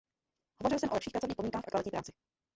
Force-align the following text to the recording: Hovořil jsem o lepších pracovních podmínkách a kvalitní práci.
Hovořil 0.63 0.79
jsem 0.79 0.89
o 0.89 0.93
lepších 0.93 1.11
pracovních 1.11 1.35
podmínkách 1.35 1.63
a 1.67 1.71
kvalitní 1.71 1.91
práci. 1.91 2.11